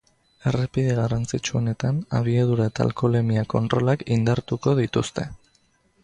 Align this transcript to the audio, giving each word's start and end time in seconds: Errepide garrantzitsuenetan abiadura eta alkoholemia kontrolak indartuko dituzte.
Errepide 0.51 0.93
garrantzitsuenetan 0.99 1.99
abiadura 2.19 2.65
eta 2.71 2.83
alkoholemia 2.89 3.43
kontrolak 3.55 4.05
indartuko 4.15 4.75
dituzte. 4.81 5.27